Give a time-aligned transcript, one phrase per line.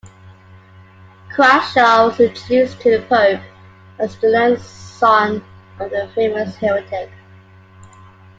[1.29, 3.39] Crashaw was introduced to the Pope
[3.99, 5.45] as "the learned son
[5.79, 7.11] of a famous Heretic".